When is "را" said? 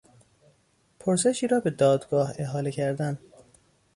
1.47-1.59